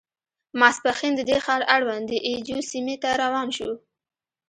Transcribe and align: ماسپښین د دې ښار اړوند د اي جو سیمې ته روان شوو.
ماسپښین 0.59 1.13
د 1.15 1.21
دې 1.29 1.37
ښار 1.45 1.61
اړوند 1.75 2.05
د 2.09 2.13
اي 2.27 2.35
جو 2.47 2.57
سیمې 2.71 2.95
ته 3.03 3.09
روان 3.23 3.47
شوو. 3.57 3.75